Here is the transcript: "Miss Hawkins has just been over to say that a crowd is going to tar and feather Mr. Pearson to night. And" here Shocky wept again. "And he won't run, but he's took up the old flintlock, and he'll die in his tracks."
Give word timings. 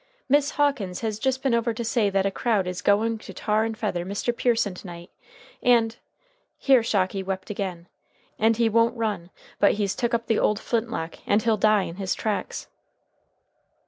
"Miss 0.27 0.49
Hawkins 0.57 1.01
has 1.01 1.19
just 1.19 1.43
been 1.43 1.53
over 1.53 1.75
to 1.75 1.85
say 1.85 2.09
that 2.09 2.25
a 2.25 2.31
crowd 2.31 2.65
is 2.65 2.81
going 2.81 3.19
to 3.19 3.35
tar 3.35 3.63
and 3.65 3.77
feather 3.77 4.03
Mr. 4.03 4.35
Pearson 4.35 4.73
to 4.73 4.87
night. 4.87 5.11
And" 5.61 5.95
here 6.57 6.81
Shocky 6.81 7.21
wept 7.21 7.51
again. 7.51 7.87
"And 8.39 8.57
he 8.57 8.67
won't 8.67 8.97
run, 8.97 9.29
but 9.59 9.73
he's 9.73 9.93
took 9.93 10.15
up 10.15 10.25
the 10.25 10.39
old 10.39 10.59
flintlock, 10.59 11.19
and 11.27 11.43
he'll 11.43 11.55
die 11.55 11.83
in 11.83 11.97
his 11.97 12.15
tracks." 12.15 12.67